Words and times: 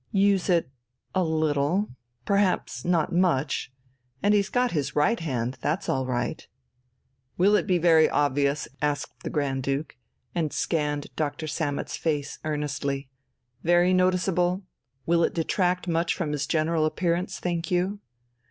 "Use 0.11 0.49
it... 0.49 0.67
a 1.13 1.23
little.... 1.23 1.89
Perhaps 2.25 2.83
not 2.83 3.13
much. 3.13 3.71
And 4.23 4.33
he's 4.33 4.49
got 4.49 4.71
his 4.71 4.95
right 4.95 5.19
hand, 5.19 5.59
that's 5.61 5.87
all 5.87 6.07
right." 6.07 6.47
"Will 7.37 7.55
it 7.55 7.67
be 7.67 7.77
very 7.77 8.09
obvious?" 8.09 8.67
asked 8.81 9.21
the 9.21 9.29
Grand 9.29 9.61
Duke, 9.61 9.95
and 10.33 10.51
scanned 10.51 11.15
Dr. 11.15 11.45
Sammet's 11.45 11.97
face 11.97 12.39
earnestly. 12.43 13.09
"Very 13.63 13.93
noticeable? 13.93 14.63
Will 15.05 15.23
it 15.23 15.35
detract 15.35 15.87
much 15.87 16.15
from 16.15 16.31
his 16.31 16.47
general 16.47 16.87
appearance, 16.87 17.37
think 17.39 17.69
you?" 17.69 17.99